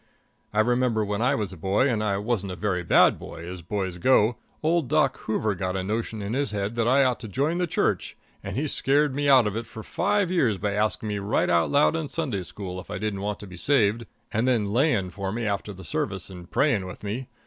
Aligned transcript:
I 0.51 0.61
remember 0.61 1.05
when 1.05 1.21
I 1.21 1.35
was 1.35 1.53
a 1.53 1.57
boy, 1.57 1.87
and 1.87 2.03
I 2.03 2.17
wasn't 2.17 2.51
a 2.51 2.55
very 2.55 2.81
bad 2.83 3.19
boy, 3.19 3.45
as 3.47 3.61
boys 3.61 3.99
go, 3.99 4.37
old 4.63 4.87
Doc 4.87 5.15
Hoover 5.27 5.53
got 5.53 5.77
a 5.77 5.83
notion 5.83 6.23
in 6.23 6.33
his 6.33 6.49
head 6.49 6.73
that 6.73 6.87
I 6.87 7.03
ought 7.03 7.19
to 7.19 7.27
join 7.27 7.59
the 7.59 7.67
church, 7.67 8.17
and 8.41 8.55
he 8.55 8.67
scared 8.67 9.13
me 9.13 9.29
out 9.29 9.45
of 9.45 9.55
it 9.55 9.67
for 9.67 9.83
five 9.83 10.31
years 10.31 10.57
by 10.57 10.71
asking 10.73 11.07
me 11.07 11.19
right 11.19 11.51
out 11.51 11.69
loud 11.69 11.95
in 11.95 12.09
Sunday 12.09 12.41
School 12.41 12.79
if 12.81 12.89
I 12.89 12.97
didn't 12.97 13.21
want 13.21 13.39
to 13.41 13.45
be 13.47 13.57
saved, 13.57 14.07
and 14.31 14.47
then 14.47 14.73
laying 14.73 15.11
for 15.11 15.31
me 15.31 15.45
after 15.45 15.71
the 15.71 15.83
service 15.83 16.31
and 16.31 16.49
praying 16.49 16.87
with 16.87 17.03
me. 17.03 17.27